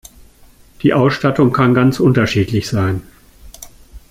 Die 0.81 0.95
Ausstattung 0.95 1.51
kann 1.53 1.75
ganz 1.75 1.99
unterschiedlich 1.99 2.67
sein. 2.67 3.03